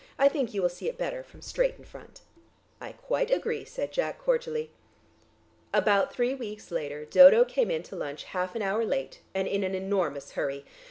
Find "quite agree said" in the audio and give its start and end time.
2.93-3.91